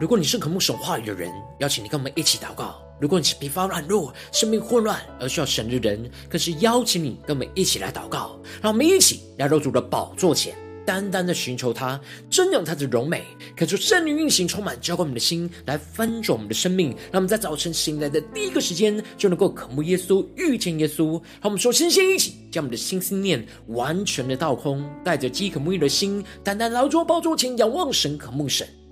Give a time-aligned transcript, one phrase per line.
[0.00, 2.68] 如果你是渴慕神话语的人，邀请你跟我们一起祷告；
[2.98, 8.40] 如果你是疲乏软弱、生命混乱而需要神的人，更是邀请你跟我们一起来祷告。
[8.62, 10.54] 让我们一起来到主的宝座前，
[10.86, 12.00] 单单的寻求他，
[12.30, 13.22] 瞻仰他的荣美，
[13.54, 16.96] 恳求圣灵运行，充满浇灌我们的心，来翻转我们的生命。
[17.12, 21.10] 让我们在早晨醒来的第一个时间，就能够渴慕耶稣、遇见耶稣。
[21.12, 28.66] 让我们说先先一起将我们的心思念完全的倒空，带着饥渴沐浴的心，单单来到宝座前，仰望神、渴慕神。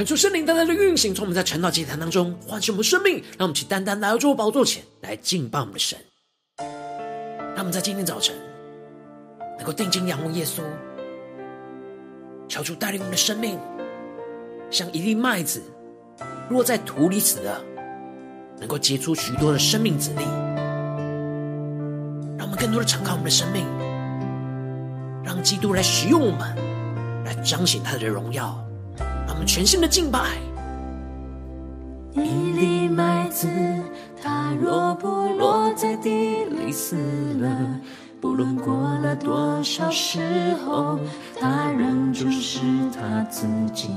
[0.00, 5.98] 恳求圣灵单单的运行，从我们在晨祷祭坛当中唤醒我们的生命，让我们去单单来到主宝座前来敬拜我们的神。
[7.54, 8.34] 让我们在今天早晨
[9.58, 10.62] 能够定睛仰望耶稣，
[12.48, 13.58] 求主带领我们的生命，
[14.70, 15.62] 像一粒麦子
[16.48, 17.60] 落在土里死的，
[18.58, 20.22] 能够结出许多的生命子粒。
[22.38, 23.66] 让我们更多的敞开我们的生命，
[25.22, 26.56] 让基督来使用我们，
[27.26, 28.66] 来彰显他的荣耀。
[29.44, 30.20] 全新的敬拜。
[32.12, 32.20] 一
[32.52, 33.48] 粒麦子，
[34.20, 36.96] 它若不落在地里死
[37.40, 37.80] 了，
[38.20, 40.98] 不论过了多少时候，
[41.38, 42.60] 它仍旧是
[42.92, 43.88] 它自己。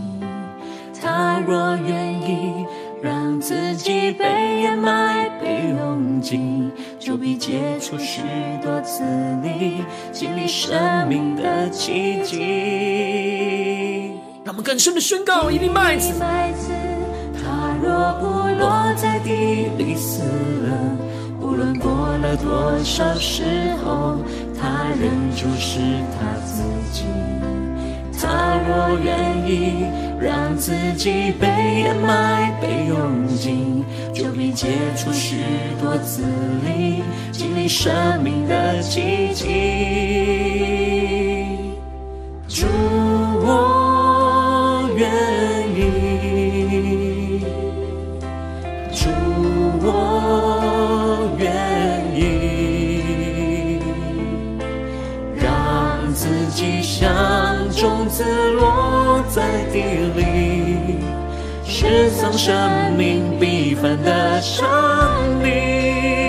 [1.02, 2.66] 它若愿意
[3.02, 8.22] 让自己被掩埋、被拥挤，就必结出许
[8.62, 9.04] 多子
[9.42, 9.84] 粒，
[10.14, 13.93] 经历生命的奇迹。
[14.54, 18.28] 我们更深的宣告：一粒麦子，它若不
[18.60, 19.32] 落在地
[19.80, 20.96] 里死了，
[21.42, 23.44] 不论过了多少时
[23.84, 24.20] 候，
[24.56, 25.80] 它仍旧是
[26.14, 27.06] 它自己。
[28.22, 29.88] 它若愿意
[30.22, 33.84] 让自己被掩埋、被用尽，
[34.14, 35.38] 就必结出许
[35.82, 36.22] 多子
[36.64, 37.92] 粒，经历生
[38.24, 41.23] 命的奇迹。
[58.14, 59.82] 次落在地
[60.16, 61.00] 里
[61.66, 64.64] 是曾生命必此的生
[65.42, 66.23] 命。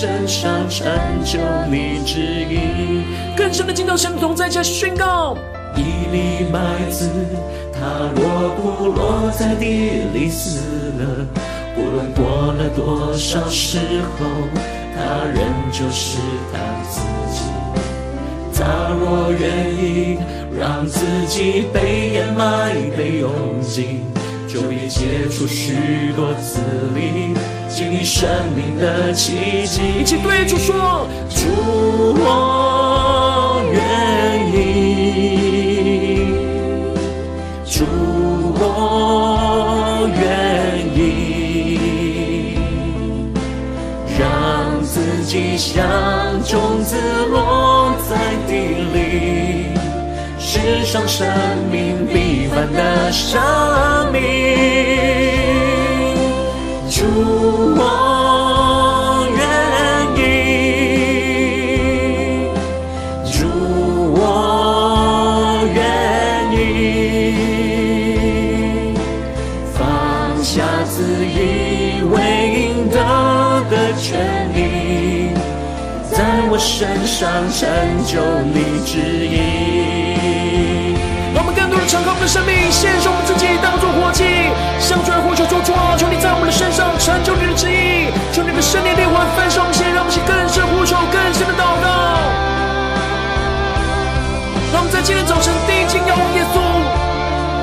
[0.00, 0.86] 身上成
[1.24, 3.02] 就你旨意，
[3.36, 5.36] 更深的敬拜神同在家宣告：
[5.74, 7.10] 一粒麦子，
[7.72, 10.60] 它若不落在地里死
[11.00, 11.26] 了，
[11.74, 13.78] 不论过了多少时
[14.16, 14.24] 候，
[14.94, 15.42] 它仍
[15.72, 16.18] 旧是
[16.52, 17.00] 它自
[17.34, 17.42] 己。
[18.54, 20.18] 它若愿意
[20.56, 24.04] 让自己被掩埋、被用尽，
[24.48, 26.60] 就必结出许多子
[26.94, 27.34] 粒。
[27.68, 31.44] 经历生命的奇迹，一起对主说：主，
[32.16, 33.78] 我愿
[34.52, 34.56] 意。
[37.66, 37.84] 主，
[38.58, 40.18] 我愿
[40.96, 40.98] 意。
[44.18, 45.76] 让自己像
[46.42, 46.96] 种子
[47.30, 48.16] 落在
[48.48, 48.52] 地
[48.94, 48.96] 里，
[50.38, 51.26] 释世上生
[51.70, 52.06] 命
[52.58, 53.40] 平凡的生
[54.12, 54.18] 命。
[56.90, 57.04] 主，
[57.76, 57.80] 我
[59.36, 59.40] 愿
[60.16, 60.18] 意，
[63.30, 63.38] 主，
[64.16, 64.18] 我
[65.72, 65.78] 愿
[66.52, 66.58] 意，
[69.72, 69.78] 放
[70.42, 72.16] 下自以为
[72.58, 72.96] 应得
[73.70, 74.08] 的权
[74.52, 74.58] 利，
[76.10, 76.16] 在
[76.50, 77.68] 我身上成
[78.04, 78.20] 就
[78.52, 79.97] 你旨意。
[81.88, 91.88] 敞开我们的生命，献上我们自己，当作活祭，向主来呼求说：主啊，求你在我们的身上成就你的旨意，求你的圣灵、灵魂焚烧我们，先让我们去更深呼求、更深的祷告。
[94.68, 96.60] 让我们在今天早晨定睛仰望耶稣，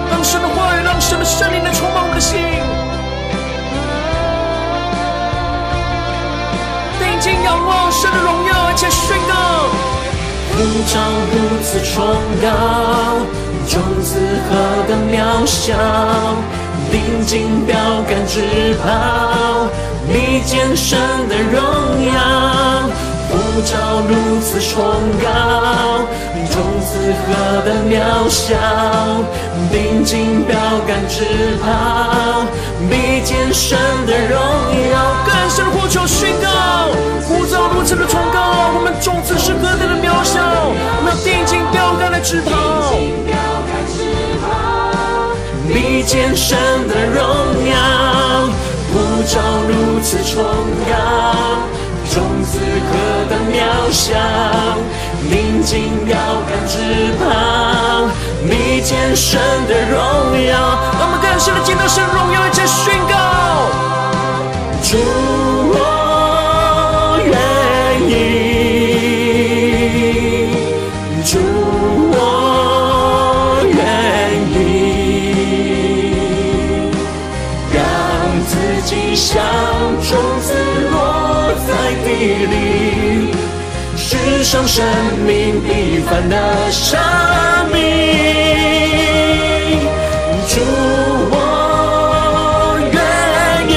[0.10, 2.42] 让神的话语，让神的圣灵来充满我们的心。
[6.98, 9.70] 定睛仰望神的荣耀，而且宣告。
[10.58, 10.98] 呼召
[11.30, 13.22] 如此崇高，
[13.68, 14.56] 种子何
[14.88, 15.76] 等渺小，
[16.92, 17.76] 定睛标
[18.08, 19.68] 杆直跑，
[20.08, 21.62] 你见神的荣
[22.06, 22.90] 耀。
[23.28, 24.84] 不照如此崇
[25.22, 26.05] 高，
[26.56, 28.56] 种子何等渺小，
[29.74, 30.56] 定睛标
[30.88, 32.46] 杆直跑，
[32.90, 34.40] 比肩神的荣
[34.90, 34.96] 耀。
[35.26, 36.48] 更深的呼求宣告，
[37.28, 42.94] 呼召如此的崇高，我们种子是何等的渺小，我们要定睛标杆来直跑，
[45.68, 46.58] 比肩神
[46.88, 47.22] 的荣
[47.68, 48.48] 耀。
[48.94, 50.42] 呼召如此崇
[50.88, 50.94] 高。
[52.14, 52.96] 种子何
[53.28, 53.60] 等渺
[53.92, 54.14] 小，
[55.30, 56.16] 定睛标
[56.48, 56.78] 杆之
[57.20, 58.10] 旁，
[58.44, 59.98] 你见神的荣
[60.48, 60.54] 耀。
[61.00, 63.14] 让我们更深的见到神荣耀，一起宣告：
[64.84, 64.98] 主，
[84.46, 84.86] 上生
[85.26, 87.00] 命平凡的生
[87.74, 87.80] 命。
[90.48, 90.62] 主，
[91.32, 91.36] 我
[92.94, 92.98] 愿
[93.68, 93.74] 意，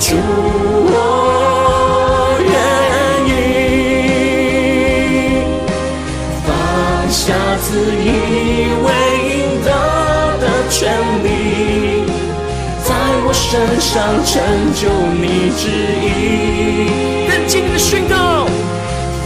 [0.00, 0.16] 主，
[0.90, 0.94] 我
[2.48, 2.50] 愿
[3.28, 3.30] 意，
[6.46, 6.48] 放
[7.10, 7.20] 下
[7.60, 7.68] 自
[8.02, 8.08] 以
[8.84, 8.88] 为
[9.28, 9.30] 应
[9.62, 9.68] 得
[10.40, 10.80] 的权
[11.22, 11.28] 利。
[12.82, 12.88] 在
[13.26, 13.44] 我身
[13.78, 13.92] 上
[14.24, 14.32] 成
[14.74, 14.80] 就
[15.20, 15.22] 你
[15.58, 15.62] 旨
[16.02, 16.08] 意，
[17.50, 18.46] 更坚定的宣告，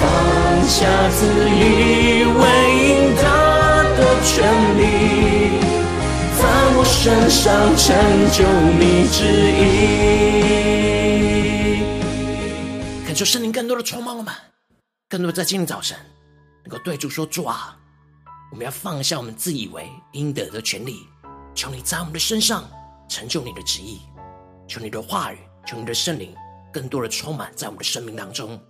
[0.01, 2.33] 放下自以为
[2.89, 3.23] 应得
[3.99, 4.41] 的权
[4.79, 5.61] 利，
[6.39, 6.43] 在
[6.75, 7.45] 我身上
[7.77, 7.85] 成
[8.33, 8.39] 就
[8.81, 8.83] 你
[9.13, 9.21] 旨
[9.61, 9.63] 意。
[13.05, 14.35] 恳求圣灵更多的充满我们，
[15.11, 15.99] 更多在今天早晨
[16.65, 17.77] 能够对主说：主啊，
[18.51, 21.01] 我们要放下我们自以为应得的权利，
[21.55, 22.65] 求你在我们的身上
[23.07, 24.01] 成就你的旨意。
[24.67, 26.35] 求你的话语，求你的圣灵，
[26.75, 28.61] 更多的充满在我们的生命当中。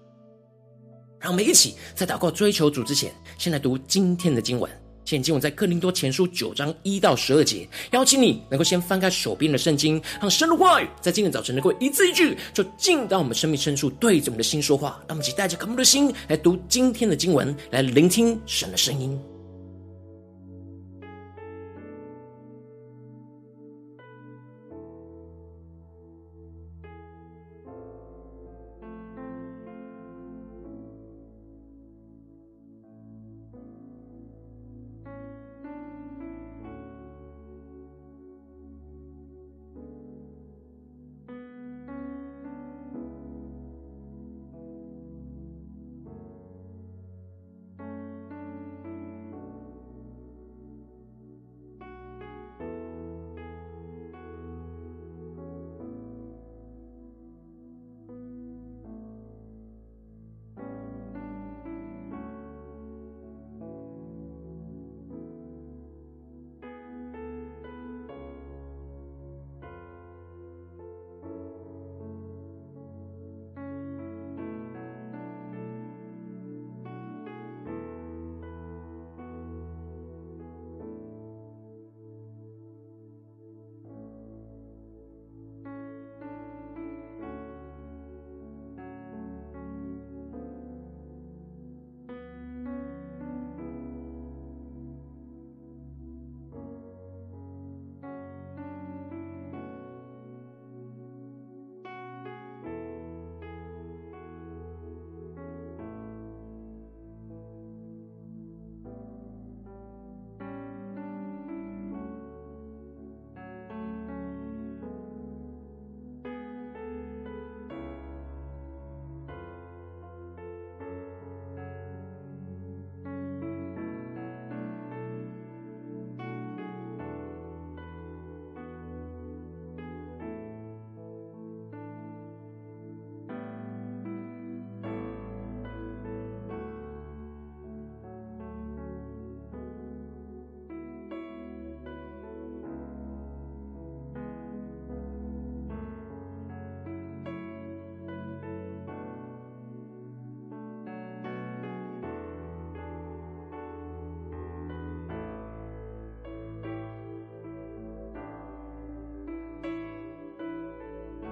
[1.18, 4.70] 让我们一起在祷告追求主之前，先来读今天的经文。
[5.06, 7.68] 现经文在克林多前书九章一到十二节。
[7.92, 14.98] 邀请你能够先翻开手边的圣经，让神的话语在今天早晨能够一字一句，就进到我们生命深处，对着我们的心说话。
[15.08, 19.33] 让我们一起带着渴慕的心来读今天的经文，来聆听神的声音。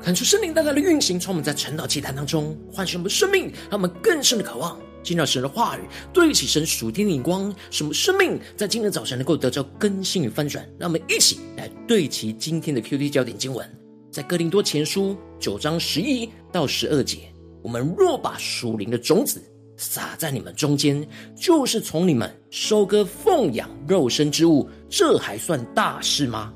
[0.02, 5.82] 看出圣灵大大的运行，从我们在晨祷祭坛当中唤醒我们生命，让我们更深的渴望进入神的话语，
[6.12, 10.68] 对齐神属天的眼光，使我们生命在今天早晨能够得到更新与翻转。
[10.76, 13.64] 让我们一起来对齐今天的 QT 焦点经文，
[14.11, 17.32] 在哥林多前书九章十一到十二节。
[17.62, 19.40] 我们若把属灵的种子
[19.76, 21.06] 撒在你们中间，
[21.37, 26.52] 就是从你们收割奉养肉身之物，这还算大事吗？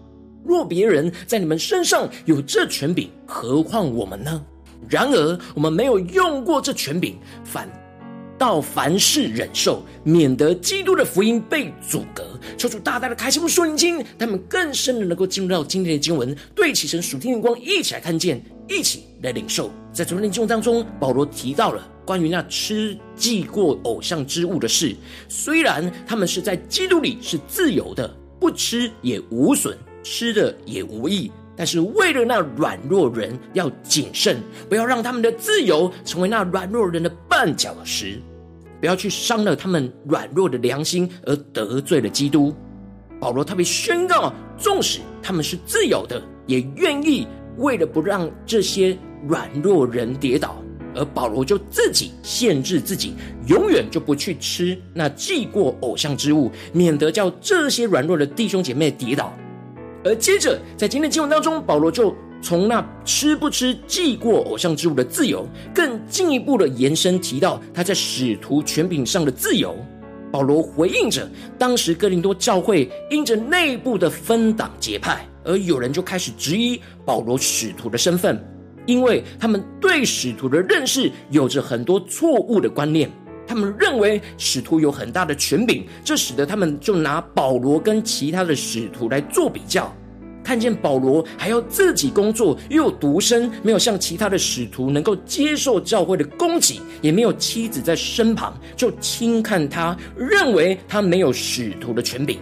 [0.47, 4.45] 若别人在你们身上有这权柄，何况我们呢？
[4.89, 7.69] 然而我们没有用过这权柄，反
[8.39, 12.23] 倒凡事忍受，免得基督的福音被阻隔。
[12.57, 18.41] 求主大大的开启我们属灵经，他们更深的能够进入到今天的经文，对齐神属天的光，一起来看见。
[18.69, 24.93] 一起来领受，在昨天的经文当中，保罗提到了关于那吃祭过偶像之物的事。
[25.29, 38.23] 虽然他们是在基督里是自由的，不吃也无损，吃的也无益，但是为了那软弱人要谨慎，不要让他们的自由成为那软弱人的绊脚石，
[38.81, 42.55] 不要去伤了他们软弱的良心而得罪了基督。
[43.19, 47.27] 保罗特别宣告，纵使他们是自由的，也愿意。
[47.57, 48.97] 为了不让这些
[49.27, 50.63] 软弱人跌倒，
[50.95, 53.15] 而保罗就自己限制自己，
[53.49, 59.37] 永远就不去吃那祭过偶像之物，免得叫这些软弱的弟兄姐妹跌倒。
[60.07, 65.45] 而接着在今天的经文当中，保罗就从那吃不吃祭过偶像之物的自由，
[65.75, 69.77] 更进一步的延伸提到他在使徒权柄上的自由。
[70.31, 75.27] 保罗回应着当时哥林多教会因着内部的分党结派。
[75.43, 78.45] 而有人就开始质疑保罗使徒的身份，
[78.85, 83.11] 因为他们对使徒的认识有着很多错误的观念。
[83.47, 89.95] 他们认为使徒有很大的权柄，这使得他们就拿保罗跟其他的使徒来做比较。
[90.43, 102.39] 看见保罗还要自己工作，又独身，没有像其他的使徒能够接受教会的供给，也没有妻子在身旁，就轻看他，认为他没有使徒的权柄。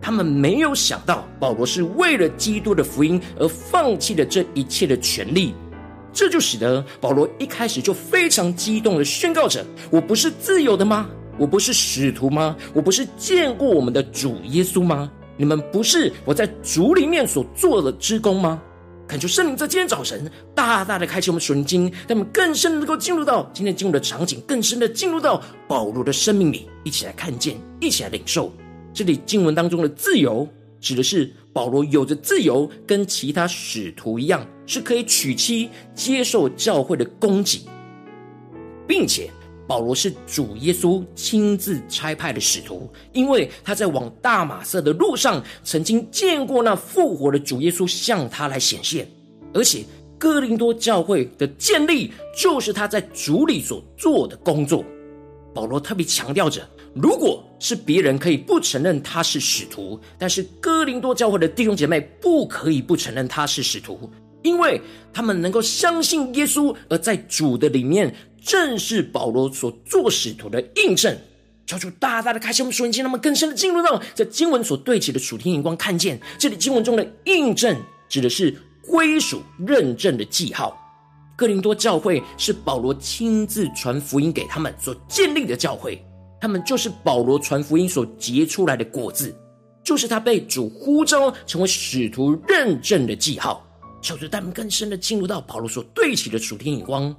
[0.00, 5.54] 他们没有想到保罗是为了基督的福音而放弃了这一切的权利，
[6.12, 11.08] 这就使得保罗一开始就非常激动的宣告着：“我不是自由的吗？
[11.38, 12.54] 我不是使徒吗？
[12.74, 15.10] 我不是见过我们的主耶稣吗？
[15.36, 18.60] 你们不是我在主里面所做的之工吗？”
[19.08, 28.50] 恳求圣灵在今天早晨大大的开启我们属灵经，让我们更深能够进入到今天进入的场景，更深的进入到保罗的生命里，一起来看见，一起来领受。
[28.94, 30.48] 这里经文当中的自由，
[30.80, 37.60] 指的是保罗有着自由，跟其他使徒一样，是可以娶妻、接受教会的供给，
[38.86, 39.30] 并且
[39.66, 49.06] 保罗是主耶稣亲自差派的使徒，因为他在往大马色的路上，曾经见过那复活的主耶稣向他来显现，
[49.52, 49.84] 而且
[50.18, 54.84] 哥林多教会的建立，就是他在主里所做的工作。
[55.54, 56.66] 保罗特别强调着。
[56.94, 64.10] 如果是别人可以不承认他是使徒，但是哥林多教会的弟兄姐妹不可以不承认他是使徒，
[64.42, 64.80] 因为
[65.12, 71.16] 他们能够相信耶稣，而在主的里面，正是保罗所做使徒的印证。
[71.64, 77.74] 求主大大的开启我们属灵经，让我们更深的进入到在经文所对齐的属天眼光，看见这里经文中的印证，
[78.08, 80.76] 指的是归属认证的记号。
[81.36, 86.04] 哥林多教会是保罗亲自传福音给他们所建立的教会。
[86.42, 89.32] 他们就是保罗传福音所结出来的果子，
[89.84, 93.64] 就是他被主呼召成为使徒认证的记号。
[94.00, 97.14] 求主带我们更深的进入到保罗所对齐的属天眼光。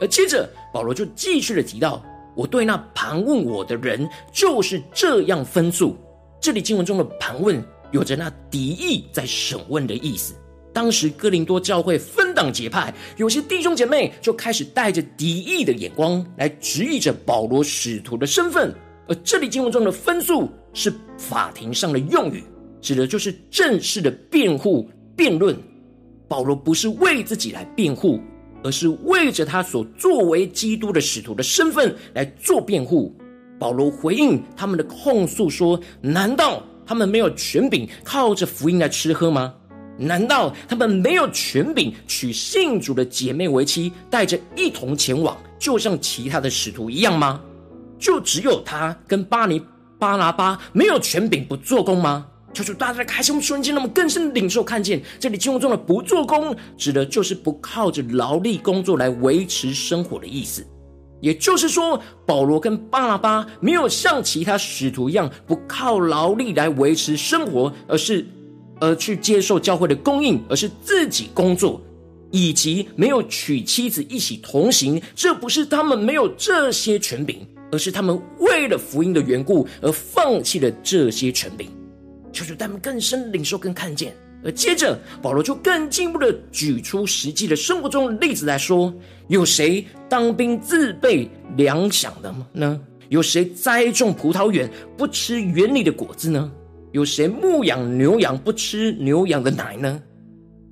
[0.00, 2.00] 而接着保罗就继续的提到
[2.36, 5.96] ：“我对那盘问我的人就是这样分诉。”
[6.40, 7.60] 这里经文中的盘问，
[7.90, 10.32] 有着那敌意在审问的意思。
[10.80, 18.74] 当时哥林多教会分党结派，有些弟兄姐妹就开始带着敌意的眼光来质疑着保罗使徒的身份。
[19.06, 22.42] 而这里经文中的分诉是法庭上的用语，
[22.80, 25.54] 指的就是正式的辩护、辩论。
[26.26, 28.18] 保罗不是为自己来辩护，
[28.64, 33.14] 而是为着他所作为基督的使徒的身份来做辩护。
[33.58, 39.52] 保罗回应他们的控诉说：“难道他们没有权柄靠着福音来吃喝吗？”
[40.06, 47.40] 难道他们没有权柄娶信主的姐妹为妻，带着一同前往，就像其他的使徒一样吗？
[47.98, 49.62] 就只有他跟巴尼
[49.98, 52.26] 巴拿巴没有权柄不做工吗？
[52.54, 60.66] 求主大家开心，瞬间，那么更深的领受看见，这里经文中的不做工，指的就是不靠着劳力工作来维持生活的意思。
[61.20, 68.26] 也就是说，保罗跟巴拿巴没有像其他使徒一样，不靠劳力来维持生活，而是。
[68.80, 71.80] 而去接受教会的供应，而是自己工作，
[72.30, 81.68] 以及没有娶妻子一起同行，这不是他们没有这些权柄，而是他们为了福音的缘故而放弃了这些权柄。
[82.32, 84.14] 求主带他们更深领受跟看见。
[84.42, 88.90] 而接着，保罗就更进一步的举出实际的生活中的例子来说：
[89.28, 92.80] 有谁当兵自备粮饷的呢？
[93.10, 96.50] 有谁栽种葡萄园不吃园里的果子呢？
[96.92, 100.02] 有谁牧养牛羊不吃牛羊的奶呢？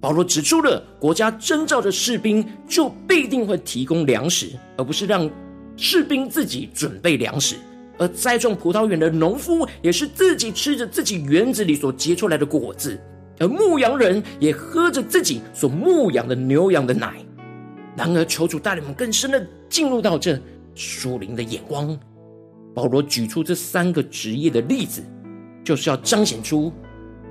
[0.01, 5.31] 保罗指出了国家征召的士兵就必定会提供粮食，而不是让
[5.77, 7.57] 士兵自己准备粮食。
[7.99, 12.97] 而栽种葡萄园的农夫也是自己吃着自己园子里所结出来的果子，
[13.41, 17.17] 而牧羊人也喝着自己所牧养的牛羊的奶。
[17.97, 20.41] 然而，求主带领我们更深的进入到这
[20.76, 21.99] 属灵的眼光。
[22.73, 25.02] 保罗举出这三个职业的例子，
[25.69, 26.73] 就是要彰显出。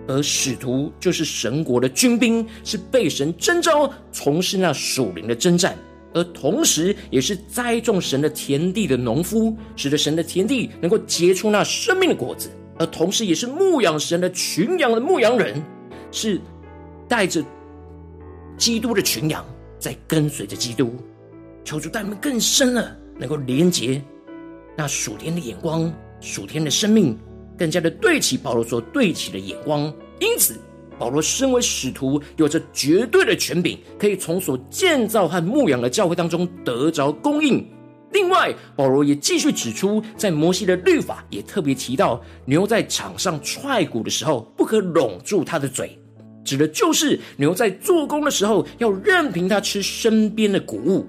[0.07, 5.75] 而使徒就是神国的军兵，是被神征召从事那属灵的征战，
[6.13, 12.47] 而同时也是栽种神的田地的农夫，使得神的田地能够结出那生命的果子；
[12.77, 15.61] 而同时也是牧养神的群羊的牧羊人，
[16.11, 16.39] 是
[17.07, 17.43] 带着
[18.55, 19.43] 基督的群羊
[19.79, 20.95] 在跟随着基督。
[21.65, 24.01] 求主带我们更深了，能够连接
[24.77, 27.17] 那属天的眼光、属天的生命。
[27.57, 30.59] 更加的对齐保罗所对齐的眼光，因此
[30.99, 37.65] 保罗身为使徒，有着绝对的权柄，可以从所建造和牧养的教会当中得着供应。
[38.13, 45.99] 另外，保罗也继续指出，在摩西的律法也特别提到，牛在场上踹鼓的时候，不可拢住它的嘴，
[46.43, 51.05] 指的就是牛在做工的时候要任凭它吃身边的谷物。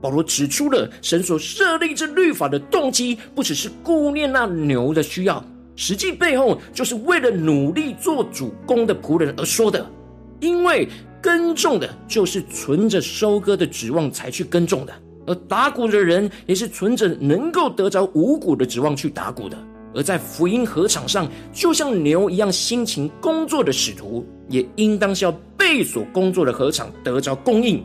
[0.00, 5.44] 保罗指出了神所设立这律法的动机，不只是顾念那牛的需要。
[5.80, 9.90] 实际背后就是为了努力做主工的仆人而说的，
[10.38, 10.86] 因为
[11.22, 14.92] 耕种的就是存着收割的指望才去耕种的，
[15.26, 19.56] 而打鼓的人也是存着能够得着五谷的指望去打鼓的。
[19.94, 27.82] 而在福音禾场上，就像牛一样辛勤工作的使徒，也应当是要被所工作的禾场得着供应。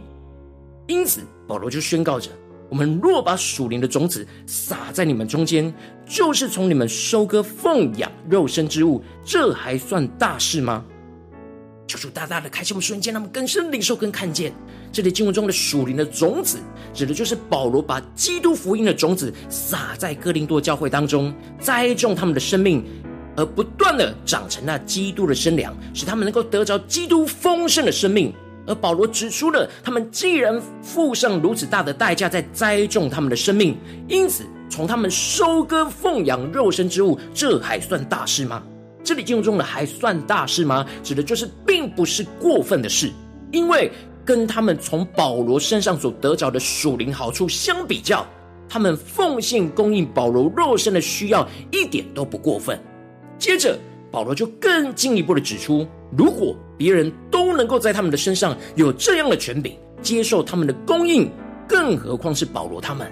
[0.88, 2.30] 因此，保罗就宣告着。
[2.70, 5.74] 我们若把属灵的种子撒在你们中间，
[6.06, 10.84] 就是从你们收割奉养肉身之物，这还算大事吗？
[11.88, 14.52] 求主大大的开启我们瞬间，让我们更深领受跟看见。
[14.92, 16.58] 这里经文中的属灵的种子，
[16.94, 22.84] 指的就是保罗把基督福音的种子撒在哥林多教会当中，栽种他们的生命，
[23.36, 28.34] 而不断的长成那基督的生粮，使他们能够得着基督丰盛的生命。
[28.68, 38.64] 而保罗指出了，他们既然付上如此大的代价在栽种他们的生命，因此从他们收割奉养肉身之物，这还算大事吗？
[39.04, 43.12] 这里经文中的“还算大事吗”，指的就是并不是过分的事，
[43.52, 43.92] 因为
[44.26, 48.26] 跟他们从保罗身上所得着的属灵好处相比较，
[48.68, 52.80] 他们奉献供应保罗肉身的需要一点都不过分。
[53.38, 53.78] 接着，
[54.16, 61.30] 保罗就更进一步的指出，如果别人都能够在他们的身上有这样的权柄，接受他们的供应，
[61.68, 63.12] 更何况是保罗他们，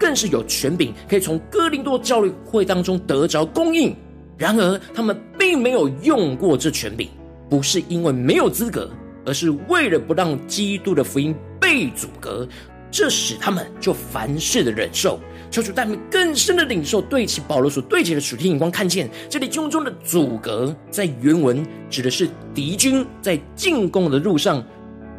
[0.00, 3.94] 更是有权柄可以从哥林多教会当中得着供应。
[4.38, 7.10] 然而，他们并没有用过这权柄，
[7.50, 8.90] 不是因为没有资格，
[9.26, 12.48] 而是为了不让基督的福音被阻隔，
[12.90, 15.20] 这使他们就凡事的忍受。
[15.50, 24.64] 求主带领更深的领受，对齐保罗所对齐的属天眼光，看见这里经中的阻隔，在原文指的是敌军在进攻的路上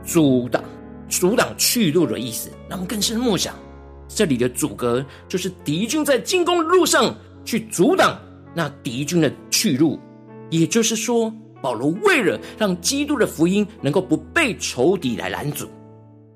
[0.04, 0.64] 阻挡、
[1.08, 2.50] 阻挡去路的意思。
[2.70, 3.56] 让我们更深默想，
[4.08, 8.20] 这里的阻隔就是敌军在进攻路上去阻挡
[8.54, 10.00] 那敌军的去路。
[10.52, 15.68] 也就是说，保罗为了让基督的福音能够不被仇敌来拦阻。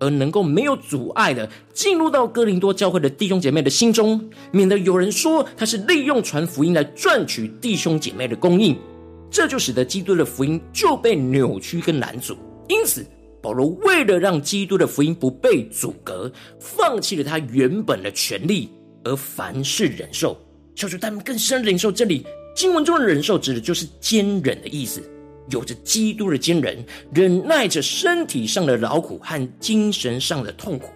[0.03, 8.77] 而能够没有阻碍的进入到哥林多教会的弟兄姐妹的心中，免得有人说他是利用传福音来赚取弟兄姐妹的供应，
[9.31, 12.35] 这就使得基督的福音就被扭曲跟拦阻。
[12.67, 13.05] 因此，
[13.41, 18.69] 保罗为了让基督的福音不被阻隔，放弃了他原本的权利，
[19.05, 20.37] 而凡事忍受。
[20.75, 25.01] 求主他们更深忍受这里经文中的忍受，指的就是坚忍的意思。
[25.49, 30.89] 有着基督的坚韧，忍耐着身体上的劳苦和精神上的痛苦。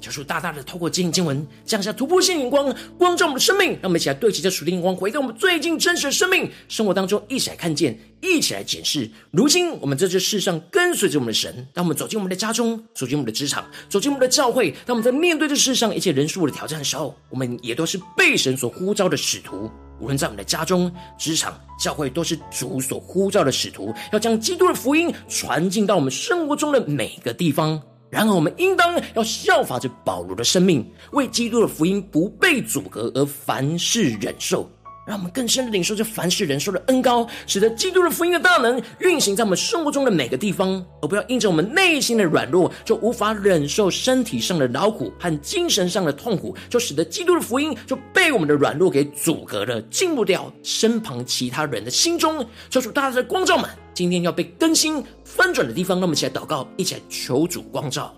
[0.00, 9.10] 求主大大的透过经文降下突破性眼光，光照我们的生命，让我们一起来对齐这属灵眼光，回到我们最近真实的生命生活当中，一起来看见，一起来检视。
[9.30, 19.70] 如今我们在这世上跟随着我们的神，当我们走进我们的家中，走进我们的职场，走进我们的教会，当我们在面对这世上一切人数的挑战的时候，我们也都是被神所呼召的使徒。
[20.00, 27.80] 无论在我们的家中、职场、教会，都是主所呼召的使徒，要将基督的福音传进到我们生活中的每个地方。
[28.08, 34.68] 然而，我们应当要效法着保罗的生命，为基督的福音不被阻隔而凡事忍受。
[35.06, 52.46] 让我们更深的领受这凡事忍受的恩膏，使得基督的福音的大能运行在我们生活中的每个地方，而不要因着我们内心的软弱，就无法忍受身体上的劳苦和精神上的痛苦，就使得基督的福音就被我们的软弱给阻隔了，进不掉身旁其他人的心中。
[52.68, 58.14] 求主大家的光照们，今天要被更新翻转的地方，让我们一起来祷告，一起来求主光照。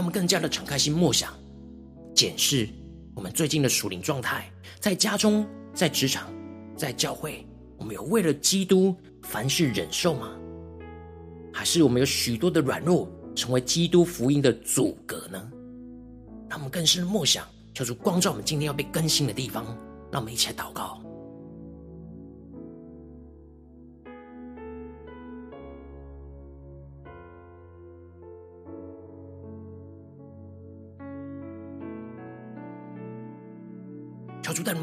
[0.00, 1.30] 让我们更加的敞开心默想，
[2.14, 2.66] 检视
[3.14, 6.32] 我们最近的属灵状态，在家中、在职场、
[6.74, 10.30] 在教会，我们有为了基督凡事忍受吗？
[11.52, 15.50] 还是我们有许多的软弱，成为基督福音的阻隔呢？
[16.48, 19.66] 让我们更深的默想，求主光照我们今天要被更新的地方。
[20.10, 20.98] 让我们一起来祷告。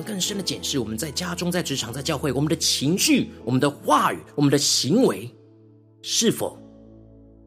[0.08, 5.30] 更深的检视，我们在家中、在职场、在教会，我们的情绪、我们的话语、我们的行为，
[6.02, 6.58] 是否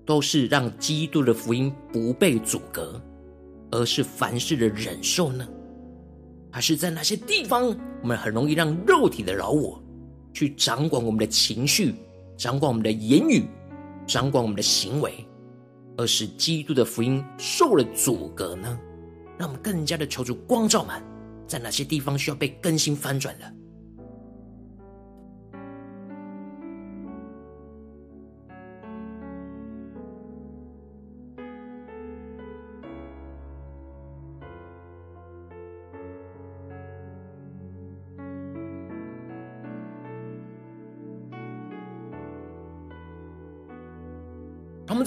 [0.05, 3.01] 都是让基督的福音不被阻隔，
[3.70, 5.49] 而是凡事的忍受呢？
[6.53, 9.83] 还是在哪些地方，我们很容易让肉体的老我
[10.35, 11.94] 去掌管我们的情绪、
[12.37, 13.46] 掌管我们的言语、
[14.07, 15.27] 掌管我们的行为，
[15.96, 18.79] 而使基督的福音受了阻隔呢？
[19.38, 21.03] 让我们更加的求主光照满。
[21.50, 23.52] 在哪些地方需要被更新翻转了？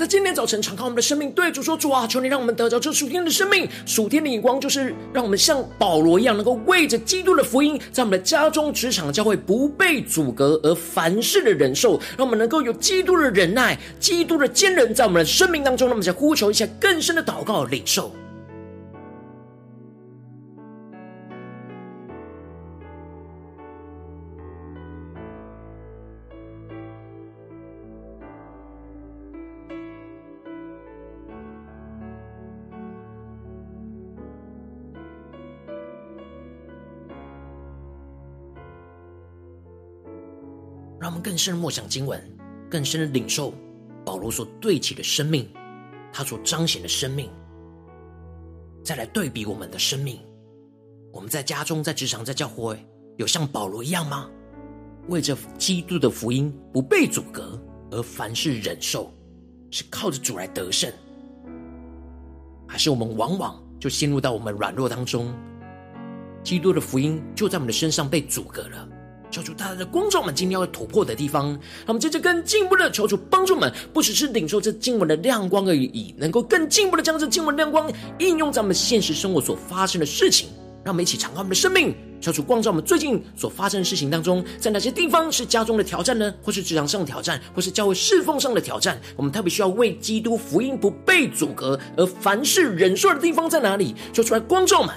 [0.04, 15.88] 在今天早晨敞开我们的生命，对主说：“主啊，求你让我们得着这属天的生命，属天的眼光，就是让我们像保罗一样，能够为着基督的福音，在我们的家中、职场、教会不被阻隔，而凡事的忍受，让我们能够有基督的忍耐、基督的坚韧，在我们的生命当中。
[15.88, 18.14] 那么，再呼求一下更深的祷告领受。”
[41.24, 42.22] 更深的默想经文，
[42.70, 43.54] 更深的领受
[44.06, 45.50] 保罗所对齐的生命，
[46.12, 47.30] 他所彰显的生命，
[48.84, 50.20] 再来对比我们的生命。
[51.14, 52.78] 我们在家中、在职场、在教会，
[53.18, 54.30] 有像保罗一样吗？
[55.08, 59.14] 为着基督的福音不被阻隔而凡事忍受，
[59.72, 60.92] 是靠着主来得胜，
[62.68, 65.34] 还是我们往往就陷入到我们软弱当中，
[66.44, 68.90] 基督的福音就在我们的身上被阻隔了？
[69.34, 80.50] 求主大大的光照们今天要突破的地方，让我们接着更进一步的求主帮助们，不只是领受这经文的亮光而已，能够更进一步的将这经文亮光应用在我们现实生活所发生的事情。
[80.84, 86.32] 让我们一起敞开我们的生命，求主光照我们最近所发生的事情当中，在哪些地方是家中的挑战呢？
[86.44, 89.02] 或是职场上的挑战，或是教会侍奉上的挑战？
[89.16, 93.96] 我们特别需要为基督福音不被阻隔而凡事忍受的地方在哪里？
[94.12, 94.94] 求出来光照们。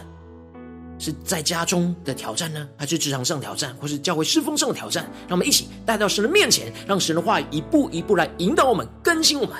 [0.99, 5.05] 是在家中的挑战呢，还是职场上挑战，或是教会侍奉上的挑战？
[5.29, 9.55] 让我们一起带到神的面前，让神的话一步一步来引导我们、更新我们。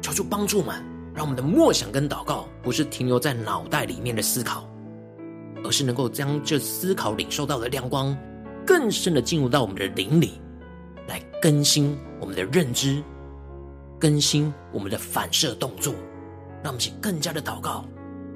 [0.00, 0.74] 求主帮助我们，
[1.14, 4.68] 让我们的默想跟祷告不是停留在脑袋里面的思考。
[5.72, 8.16] 是能够将这思考领受到的亮光，
[8.66, 10.40] 更深的进入到我们的灵里，
[11.08, 13.02] 来更新我们的认知，
[13.98, 15.94] 更新我们的反射动作，
[16.62, 17.84] 让我们去更加的祷告，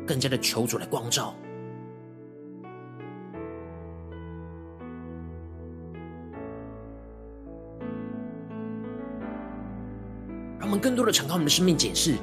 [0.07, 1.35] 更加的求主来光照，
[10.59, 12.15] 让我们更多的敞开我们的生命，检视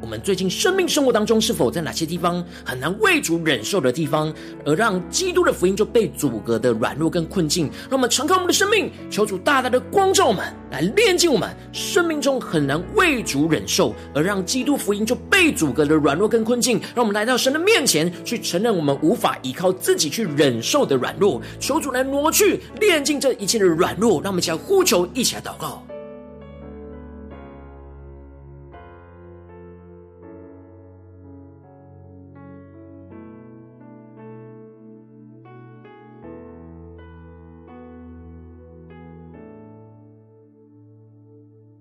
[0.00, 4.32] 我们最近生命生活当中，是否在哪些地方很难为主忍受的地方，
[4.64, 7.66] 而让基督的福音就被阻隔的软弱跟困境？
[7.88, 16.80] 让我们敞开我们的生命，求主大大的光照我们，来炼净我们生命中很难为主忍受，而让基督福音就被阻隔的软弱跟困境。
[16.94, 24.20] 让我们来到神的面前，去承认我们无法依靠自己去忍受的软弱，求主来挪去炼净这一切的软弱。
[24.22, 25.82] 让我们一起来呼求，一起来祷告。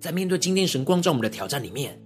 [0.06, 2.00] 在面对今天神光照我们的挑战里面，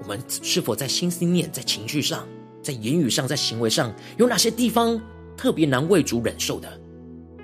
[0.00, 2.28] 我们是否在心思念、在情绪上、
[2.62, 5.00] 在言语上、在行为上，有哪些地方
[5.34, 6.68] 特别难为主忍受的？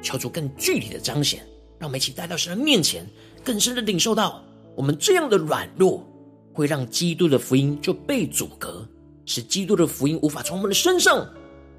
[0.03, 1.47] 求主更具体的彰显，
[1.79, 3.07] 让我们一起带到神的面前，
[3.43, 4.45] 更深的领受到
[4.77, 6.07] 我们这样的软弱，
[6.53, 8.87] 会让基督的福音就被阻隔，
[9.25, 11.27] 使基督的福音无法从我们的身上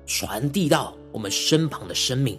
[0.08, 2.36] 传递到我们身旁的生命。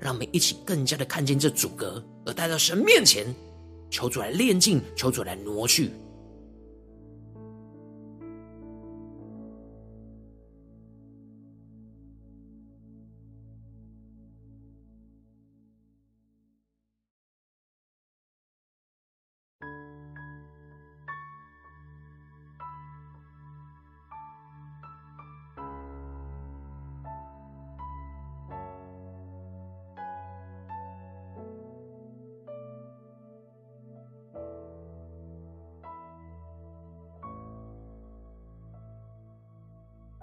[0.00, 3.26] 让我们一起更加的看见这阻隔，而带到神面前。
[3.90, 5.90] 求主来炼净，求主来挪去。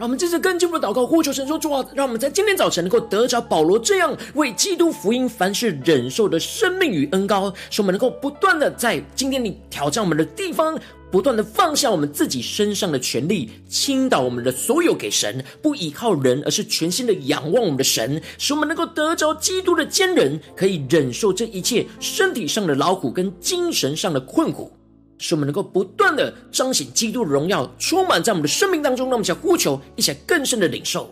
[0.03, 10.77] 我们这次更进一步的祷告，呼求神说：“主啊，让我们在今天早晨能够得着保罗这样为基督福音凡事忍受的生命与恩膏，使我们能够不断的在今天你挑战我们的地方，
[11.09, 24.69] 不断的放下我们自己身上的权利，倾倒我们的所有给神，不依靠人，而是全心的仰望我们的神，使我们能够得着基督的坚忍，可以忍受这一切身体上的劳苦跟精神上的困苦。”
[25.17, 29.05] 使我们能够不断的彰显基督的荣耀，充满在我们的生命当中。
[29.07, 31.09] 让我们想呼求，一起更深的领受，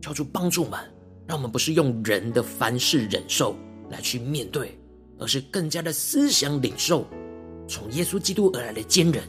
[0.00, 0.78] 求主帮助我们，
[1.26, 3.56] 让我们不是用人的凡事忍受
[3.90, 4.78] 来去面对，
[5.18, 7.06] 而是更加的思想领受
[7.66, 9.22] 从耶稣基督而来的坚忍。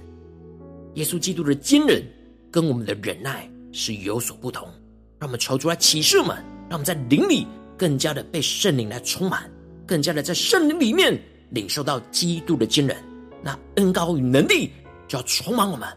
[0.95, 2.03] 耶稣基督的坚忍
[2.51, 4.67] 跟我们的忍耐是有所不同。
[5.17, 6.54] 让我们求主来启示我们。
[6.69, 7.45] 让我们在灵里
[7.77, 9.49] 更加的被圣灵来充满，
[9.85, 11.17] 更加的在圣灵里面
[11.49, 12.97] 领受到基督的坚忍，
[13.43, 14.71] 那恩高与能力
[15.07, 15.87] 就要充满我们。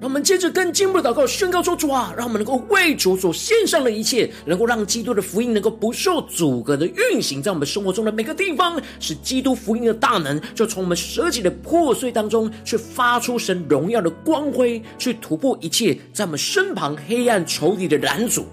[0.00, 18.46] 让我们接着更进一步的祷告，宣告说：“主啊，让我们能够为主所献上的一切，能够让基督的福音能够不受阻隔的运行在我们生活中的每个地方，使基督福音的大能就从我们舍己的破碎当中，去发出神荣耀的光辉，去突破一切在我们身旁黑暗仇敌的拦阻。”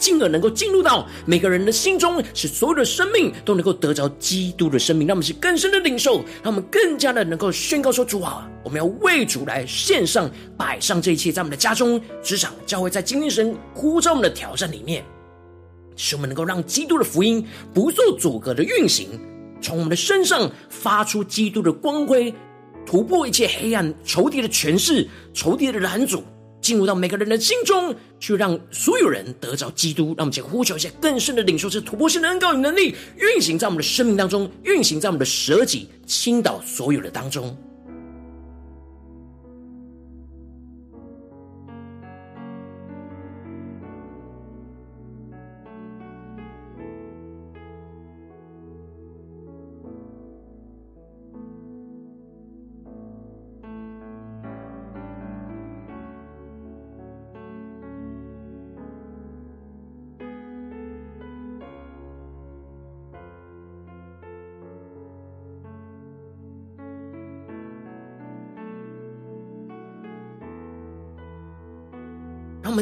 [0.00, 5.06] 进而能够进入到每个人的心中，使所有的生命都能够得着基督的生命。
[5.06, 15.04] 让我们是更深的领受，让我们更加的能够宣告说：“主啊，我们要为主来献上、摆上这一切，在我们的家中、职场、教会，在今天神呼召我们的挑战里面，
[15.96, 19.08] 使我们能够让基督的福音不受阻隔的运行，
[19.60, 22.34] 从我们的身上发出基督的光辉，
[22.86, 26.22] 突破一切黑暗、仇敌的权势、仇敌的拦阻。”
[26.70, 30.14] 进入到每个人的心中，去让所有人得着基督。
[30.16, 37.56] 让我们先呼求一下更深的领受，是突破性的恩膏与能力运行在我们的生命当中，运行在我们的舍己倾倒所有的当中。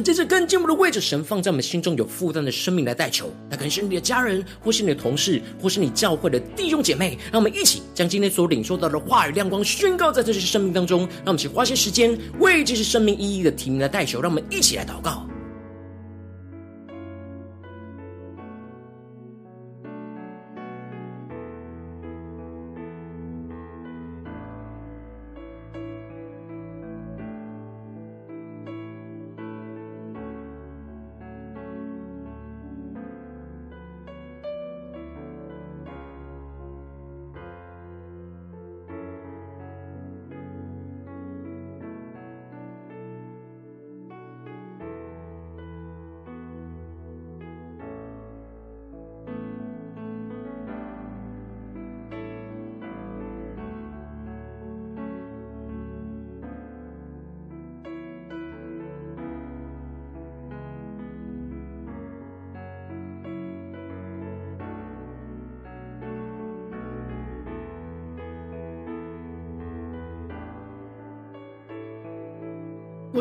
[0.08, 3.30] 接着更进一步的位置，神放在我们心中有负担的生命来代求。
[3.50, 7.18] 那可能是你的家人，或是你的同事，或是你教会的弟兄姐妹。
[7.30, 11.00] 让我们一起将今天所领受到的话语亮光宣告在这些生命当中。
[11.00, 14.18] 让我们一起花些时间为这些生命一一的提名来代求。
[14.18, 15.27] 让我们一起来祷告。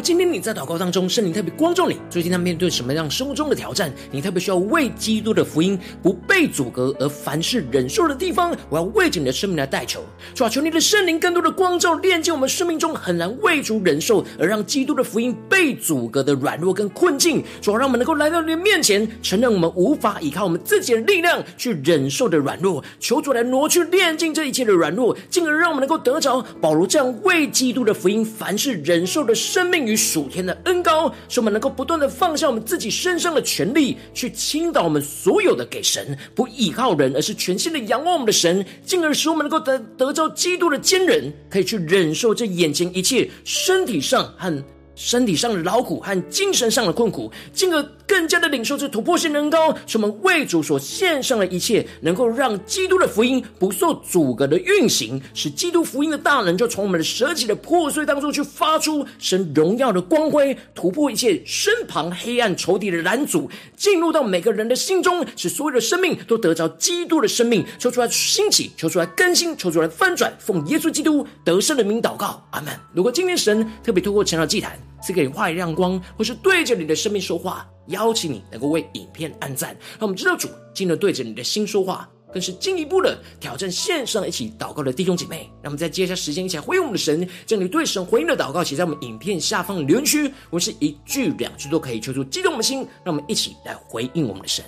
[0.01, 1.97] 今天你在祷告当中，圣灵特别光照你。
[2.09, 3.91] 最近他面对什么样生活中的挑战？
[4.11, 10.03] 你特别需要为基督的福音不被阻隔而凡事忍受的地方，我要为着你的生命来代求。
[10.35, 17.43] 主啊，求你的圣灵更多的光照，炼净我们生命中很难为主忍受而让基督的福音被阻隔的软弱跟困境。
[17.61, 22.83] 主啊，让我们能够来到你的面前，承认我们无法依靠我们自己的力量去忍受的软弱。
[22.99, 29.86] 求主来挪去炼净这一切的软弱，进而让我们能够得着保罗这样为基督的福音凡事忍受的生命。
[29.87, 44.63] 与属天的恩高，使我们能够不断的放下我们自己身上的权利，去倾倒我们所有的给神，不依靠人，而是全心的仰望我们的神，进而使我们能够得得着基督的坚韧，可以去忍受这眼前一切身体上和
[44.97, 47.87] 身体上的劳苦和精神上的困苦，进而。
[48.07, 72.73] 更加的领受这突破性能高，是，我们为主所献上的一切，能够让基督的福音不受阻隔的运行，使基督福音的大能就从我们的舍己的破碎当中去发出神荣耀的光辉，突破一切身旁黑暗仇敌的拦阻，进入到每个人的心中，使所有的生命都得着基督的生命，求出来兴起，求出来更新，求出来翻转，奉耶稣基督得胜的名祷告，阿门。
[72.93, 77.67] 如果今天神特别透过晨祷祭坛赐给你话语亮光，或是对着你的生命说话。
[77.87, 85.49] 邀请你能够为影片按赞，让我们知道主进而对着你的心说话，更是进一步的挑战线上一起祷告的弟兄姐妹。
[85.61, 94.65] 让我们在接下来时间一起来回应我们的神，将你对神回应的祷告写在我们影片下方的留言区，我是一句两句都可以求出激动我们的心，让我们一起来回应我们的神。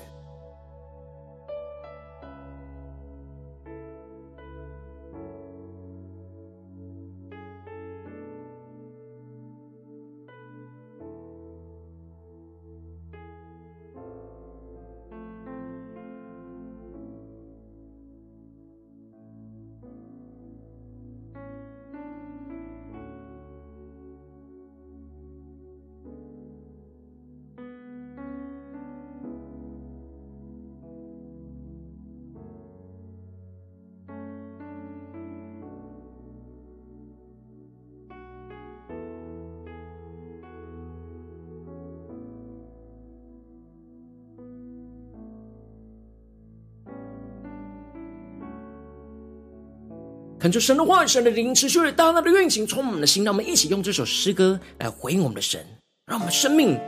[50.40, 53.26] 恳求神的话语、神的灵持续的大大的运行，充满我们的心。
[53.26, 55.60] 让我们一起用这首诗歌来回应我们的神，
[56.08, 56.80] 让我们生命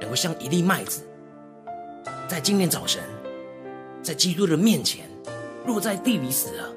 [0.00, 1.02] 能够像一粒麦子，
[2.26, 3.02] 在今天早晨，
[4.02, 5.04] 在基督的面前
[5.66, 6.72] 落在地里死了，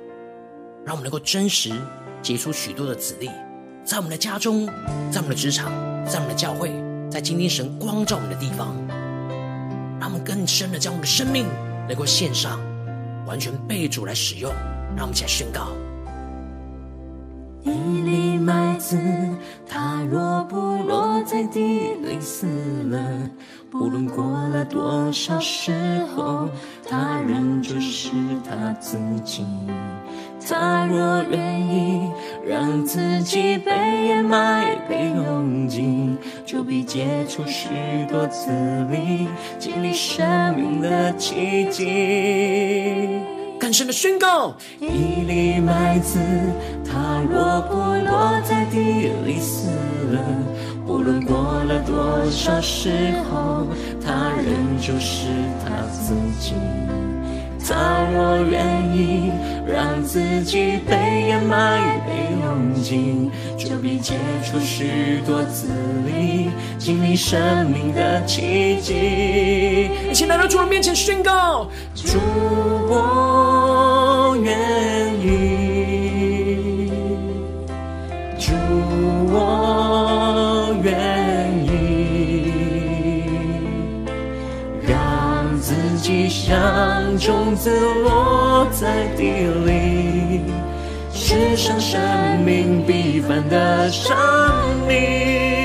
[0.86, 1.72] 让我们能够真实
[2.22, 3.30] 结出许多的子粒，
[3.86, 4.68] 在我们的家中，
[5.10, 5.72] 在我们的职场，
[6.06, 6.74] 在我们的教会，
[7.10, 8.76] 在今天神光照我们的地方，
[9.98, 11.46] 让我们更深的将我们的生命
[11.88, 12.60] 能够献上，
[13.26, 14.52] 完全被主来使用。
[14.98, 15.70] 让我们一起来宣告。
[17.68, 18.98] 一粒麦子，
[19.68, 22.48] 它若不落在地里死
[22.90, 23.00] 了，
[23.70, 25.74] 不论过了多少时
[26.16, 26.48] 候，
[26.88, 28.12] 它仍旧是
[28.48, 29.46] 它自己。
[30.50, 32.10] 它若愿意
[32.48, 33.72] 让自己被
[34.08, 36.16] 掩埋、被拥挤，
[36.46, 37.68] 就必结出许
[38.10, 38.50] 多子
[38.90, 39.28] 粒，
[39.60, 43.37] 经历生命的奇迹。
[43.60, 46.20] 更深的宣告：一粒麦子，
[46.86, 49.70] 它落不落在地里死
[50.12, 50.22] 了，
[50.86, 53.68] 不论过了多少时候，
[54.04, 55.28] 它仍旧是
[55.66, 56.54] 它自己。
[57.70, 59.32] 他若愿意
[59.68, 60.96] 让自己被
[61.28, 65.68] 掩埋、被拥紧，就必结出许多子
[66.06, 66.50] 粒，
[66.80, 69.92] 经历生命的奇迹。
[70.10, 72.18] 一起来到主的面前宣告：主，
[72.88, 75.77] 我愿意。
[87.18, 87.72] 种子
[88.04, 89.24] 落在地
[89.66, 90.42] 里，
[91.12, 92.00] 世上生
[92.46, 94.16] 命必繁的生
[94.88, 95.57] 命。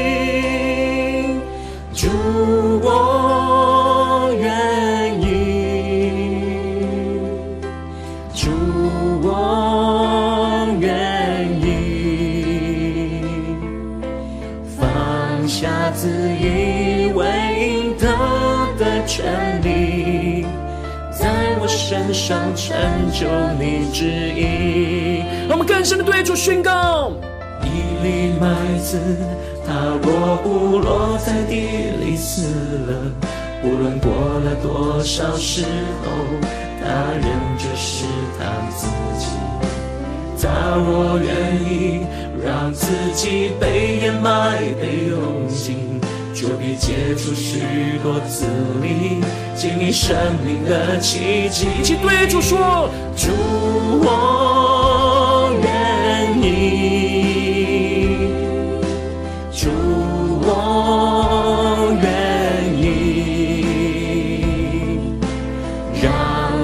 [22.13, 22.77] 上成
[23.13, 23.27] 就
[23.59, 25.23] 你旨意。
[25.49, 27.13] 我们更深的对主宣告：
[27.63, 28.99] 一粒麦子，
[29.67, 32.43] 它若不落在地里死
[32.87, 33.13] 了，
[33.65, 34.11] 无论过
[34.41, 35.65] 了多少时
[36.03, 36.11] 候，
[36.83, 37.25] 它仍
[37.59, 38.05] 旧是
[38.39, 38.45] 它
[38.77, 38.87] 自
[39.19, 39.27] 己。
[40.45, 42.05] 他若愿意
[42.45, 46.01] 让自己被掩埋、被拥紧，
[46.35, 47.61] 就必结出许
[48.03, 48.47] 多子
[48.81, 49.21] 粒，
[49.55, 51.69] 经历生命的奇迹。
[51.79, 53.29] 一起对主说：主，
[54.03, 56.49] 我愿意。
[59.53, 59.69] 主，
[60.43, 60.49] 我
[62.03, 62.05] 愿
[62.75, 62.83] 意。
[66.03, 66.11] 让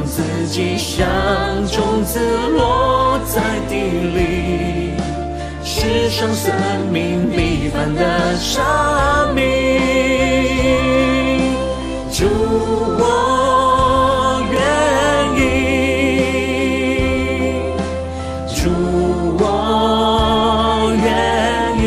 [0.07, 1.07] 自己像
[1.67, 2.19] 种子
[2.57, 3.61] 落在，
[6.19, 6.53] 上生
[6.91, 8.61] 命必繁的生
[9.37, 9.45] 命。
[12.11, 12.27] 主，
[12.99, 14.59] 我愿
[15.39, 15.41] 意。
[18.53, 18.69] 主，
[19.39, 19.45] 我
[21.05, 21.07] 愿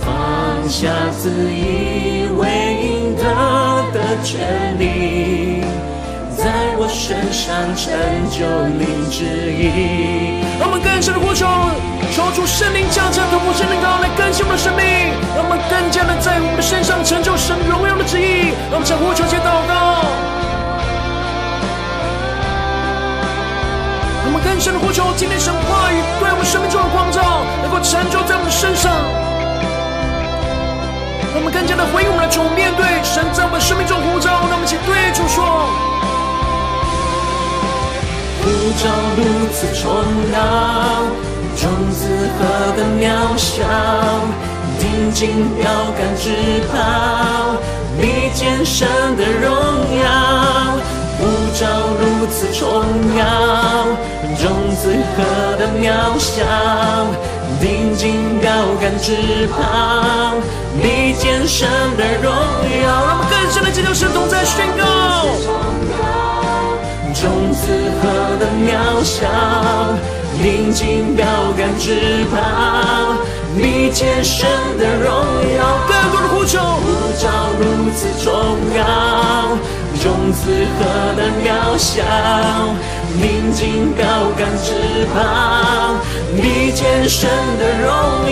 [0.00, 0.04] 放
[0.68, 2.42] 下自以为
[2.82, 3.22] 应得
[3.94, 5.62] 的权利，
[6.36, 6.42] 在
[6.76, 7.94] 我身上成
[8.28, 8.42] 就
[8.76, 9.62] 你旨意。
[12.12, 14.84] 求，主圣灵降下突破圣灵膏来更新我们的生命，
[15.32, 18.52] 让我们更加的在我们的身上成就神荣耀的旨意。
[18.68, 20.04] 让我们向呼求，且祷告。
[24.20, 28.92] 让我们更深的呼求，今天神话语对我们生命中的光照，能够成就在我们的身上。
[31.32, 35.40] 让我们更加的回应我们的主，面对神在我们生命中呼召，让我们一起对主说。
[38.42, 39.88] 呼召如此重
[40.34, 41.01] 要，
[45.12, 45.28] 定睛
[45.60, 46.30] 标杆直
[46.72, 47.60] 跑，
[48.00, 49.52] 比肩神的荣
[50.00, 50.08] 耀。
[51.18, 51.66] 呼召
[52.00, 52.82] 如此重
[53.14, 53.22] 要，
[54.40, 56.42] 种子何等渺小，
[57.60, 58.50] 定睛标
[58.80, 60.32] 杆直跑，
[60.80, 62.88] 比肩神的荣耀。
[62.88, 64.82] 让我们更深的进入神同在宣告。
[67.12, 67.68] 种子
[68.00, 68.08] 何
[68.40, 69.28] 等渺小，
[70.40, 71.26] 定睛标
[71.56, 73.18] 杆之旁，
[73.56, 75.10] 比肩神的荣
[75.56, 75.60] 耀。
[75.88, 76.86] 更多的呼求，呼
[77.20, 77.28] 召
[77.58, 78.30] 如此重
[78.76, 78.80] 要，
[80.02, 80.40] 种子
[80.78, 80.80] 何
[81.16, 82.02] 等渺小，
[83.20, 84.04] 宁静标
[84.38, 85.96] 杆之旁，
[86.40, 87.28] 比肩神
[87.58, 87.86] 的荣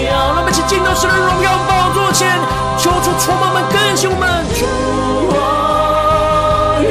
[0.06, 0.10] 耀。
[0.32, 2.38] 让我们一起进到神的荣耀宝座前，
[2.78, 4.24] 求主充满我们，更新我们。
[4.58, 4.64] 主，
[5.30, 5.38] 我
[6.82, 6.90] 愿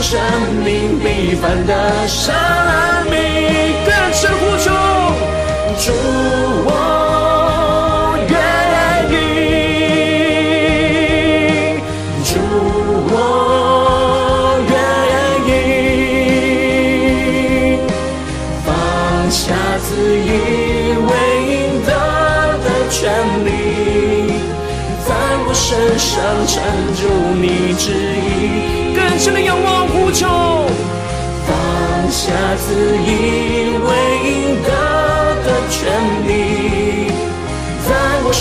[0.00, 0.20] 生
[0.64, 2.34] 命平凡的生
[3.10, 3.37] 命。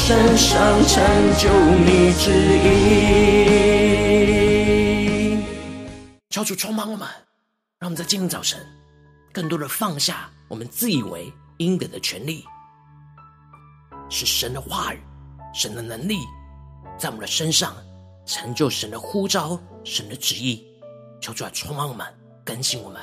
[0.07, 1.03] 身上成
[1.37, 1.49] 就
[1.83, 2.31] 你旨
[2.63, 3.77] 意。
[6.29, 7.05] 求主充满我们，
[7.77, 8.65] 让我们在今天早晨
[9.33, 12.45] 更多的放下我们自以为应得的权利，
[14.09, 15.01] 是神的话语、
[15.53, 16.19] 神的能力
[16.97, 17.75] 在我们的身上
[18.25, 20.65] 成就神的呼召、神的旨意。
[21.19, 22.07] 求主来充满我们，
[22.45, 23.01] 更新我们。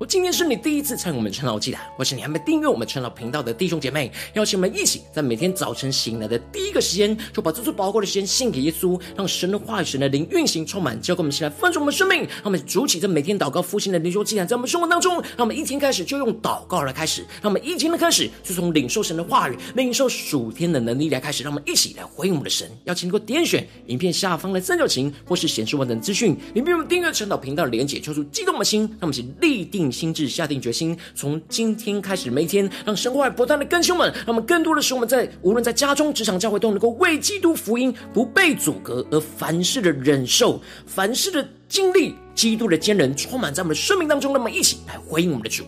[0.00, 12.20] 我今天是你第一次参与我们晨祷祭坛，或是你还没订阅我们晨祷频道的弟兄姐妹，邀请我们一起在每天早晨醒来的第一个时间，就把这最宝贵的时间献给耶稣，让神的话语、神的灵运行充满，交给我们起来丰盛我们生命。
[12.20, 22.66] 让我们筑起这每天祷告复兴的灵修祭坛，在我们生活当中，让我们一天开始就用祷告来开始，让我们一天的开始就从领受神的话语、领受属天的能力来开始，让我们一起来回应我们的神。
[22.84, 29.89] 邀请你给我点选影片下方的三角形，或是显示完整资讯，里面有订阅晨祷频道的连结，求出激动的心，让我们一起立定。
[29.90, 44.32] 心智下定决心，从今天开始，每一天让神话不断的更新我们，让我们更多的使我们在无论在家中、职场、教会都能够为基督福音不被阻隔，而凡事的忍受，凡事的经历，基督的坚韧充满在我们的生命当中。
[44.32, 45.64] 那么，一起来回应我们的主。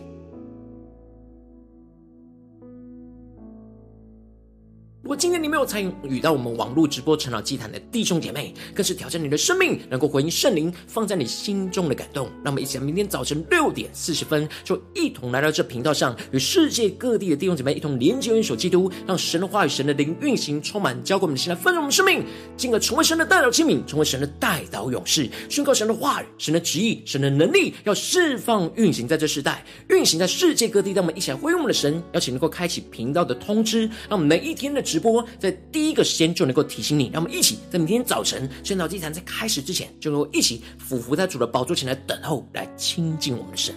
[5.16, 12.26] 今天你没有参与到我们网络直播晨祷祭坛的弟兄姐妹，更是挑战你的生命，能够回应圣灵放在你心中的感动。
[12.42, 22.24] 让我们一起在明天早晨六点四十分，就一同来到这频道上，与世界各地的弟兄姐妹一同连接、元首基督，让神的话语、神的灵运行充满，浇灌我们的心来丰盛我们生命，
[22.56, 30.92] 进而成为神的代祷器皿，成为神的代祷勇士，宣告神的话语、神的旨意、神的能力，要释放运行在这世代，运行在世界各地。
[30.92, 34.82] 让我们一起来回应我们的神，邀请能够开启频道的通知，让我们每一天的。
[34.82, 43.74] 直播在第一个时间就能够提醒你，让我们一起在明天早晨圣道祭坛在开始之前，就能够一起俯伏在主的宝座前来等候，来亲近我们的神。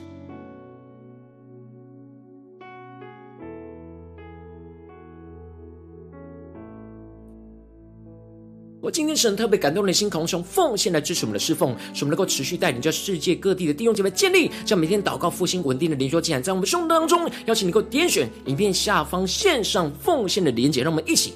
[8.85, 21.33] 我今天神特别感动的心，渴望用奉献来支持我们的侍奉，使我们能够持续带领着世界各地的弟兄姐妹建立，这样每天祷告复兴稳定的灵修祭坛，在我们生活当中，邀请你能够点选影片下方线上奉献的连结，让我们一起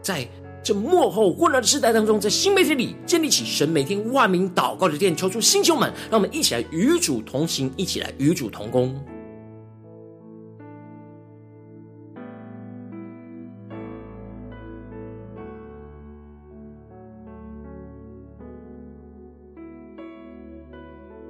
[0.00, 0.26] 在
[0.64, 8.98] 这幕后混乱的时代当中，在新媒体里建立起神每天万名祷告的殿，求出星球们，让我们一起来与主同行，一起来与主同工。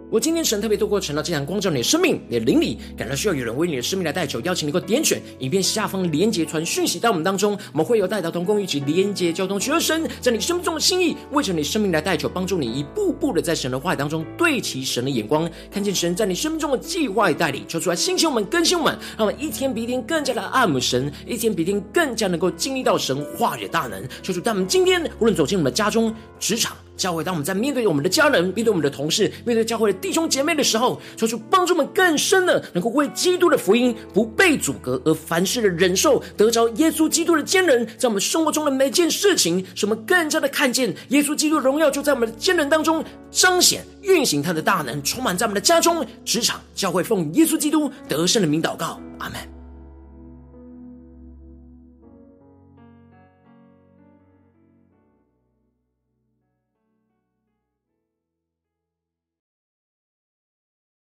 [0.09, 26.77] 我今天神特别透过晨祷祭坛光照你的生命，你的灵里感到需要有人为你的生命来代求，邀请你能够点选影片下方连结传讯息到我们当中，我们会有代祷同工一起连结交通，求神在你生命中的心意，为着你生命来代求，帮助你一步步的在神的话语当中对齐神的眼光，看见神在你生命中的计划与带领，求出来兴起我们更新我们，让我们一天比一天更加的爱慕神，一天比一天更加能够经历到神话语的大能，求主带我们今天无论走进我们的家中、职场。
[26.97, 49.56] 教会，当我们在面对我们的家人、面对我们的同事、面对教会的弟兄姐妹的时候，求主帮助我们更深的，能够为基督的福音不被阻隔，而凡事的忍受，得着耶稣基督的坚韧，在我们生活中的每件事情，使我们更加的看见耶稣基督的荣耀就在我们的坚韧当中彰显、运行他的大能，充满在我们的家中、职场、教会，奉耶稣基督得胜的名祷告，阿门。